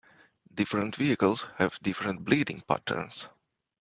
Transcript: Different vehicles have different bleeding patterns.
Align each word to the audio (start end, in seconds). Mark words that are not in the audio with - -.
Different 0.51 0.95
vehicles 0.95 1.45
have 1.59 1.77
different 1.83 2.23
bleeding 2.25 2.61
patterns. 2.67 3.29